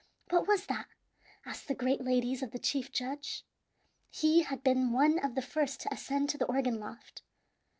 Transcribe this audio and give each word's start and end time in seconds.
"What 0.31 0.47
was 0.47 0.65
that?" 0.65 0.87
asked 1.45 1.67
the 1.67 1.75
great 1.75 2.01
ladies 2.03 2.41
of 2.41 2.49
the 2.49 2.57
chief 2.57 2.91
judge. 2.91 3.45
He 4.09 4.41
had 4.41 4.63
been 4.63 4.91
one 4.93 5.19
of 5.23 5.35
the 5.35 5.43
first 5.43 5.81
to 5.81 5.93
ascend 5.93 6.29
to 6.31 6.39
the 6.39 6.45
organ 6.45 6.79
loft. 6.79 7.21